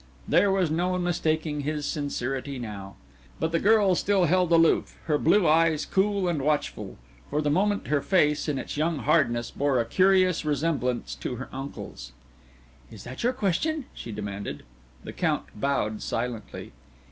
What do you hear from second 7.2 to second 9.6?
For the moment, her face, in its young hardness,